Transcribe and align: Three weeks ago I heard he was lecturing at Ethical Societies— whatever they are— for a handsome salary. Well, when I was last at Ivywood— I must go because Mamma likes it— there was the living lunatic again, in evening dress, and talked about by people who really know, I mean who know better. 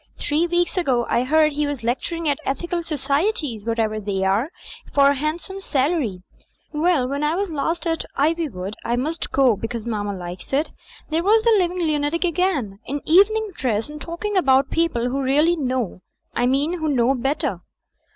Three 0.17 0.47
weeks 0.47 0.77
ago 0.79 1.05
I 1.11 1.23
heard 1.23 1.51
he 1.53 1.67
was 1.67 1.83
lecturing 1.83 2.27
at 2.27 2.39
Ethical 2.43 2.81
Societies— 2.81 3.65
whatever 3.67 3.99
they 3.99 4.23
are— 4.23 4.49
for 4.95 5.09
a 5.09 5.15
handsome 5.15 5.61
salary. 5.61 6.23
Well, 6.73 7.07
when 7.07 7.23
I 7.23 7.35
was 7.35 7.51
last 7.51 7.85
at 7.85 8.03
Ivywood— 8.17 8.73
I 8.83 8.95
must 8.95 9.31
go 9.31 9.55
because 9.55 9.85
Mamma 9.85 10.15
likes 10.15 10.53
it— 10.53 10.71
there 11.11 11.21
was 11.21 11.43
the 11.43 11.51
living 11.55 11.81
lunatic 11.83 12.23
again, 12.23 12.79
in 12.87 13.03
evening 13.05 13.51
dress, 13.53 13.89
and 13.89 14.01
talked 14.01 14.25
about 14.35 14.69
by 14.71 14.73
people 14.73 15.07
who 15.07 15.21
really 15.21 15.55
know, 15.55 16.01
I 16.33 16.47
mean 16.47 16.79
who 16.79 16.87
know 16.89 17.13
better. 17.13 17.61